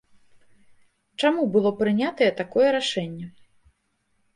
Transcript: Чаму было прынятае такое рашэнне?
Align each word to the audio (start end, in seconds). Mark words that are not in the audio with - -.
Чаму 1.21 1.45
было 1.57 1.75
прынятае 1.85 2.31
такое 2.43 2.67
рашэнне? 2.81 3.27